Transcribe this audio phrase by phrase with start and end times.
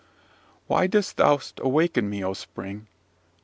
[0.65, 2.87] "Why dost thou waken me, O spring?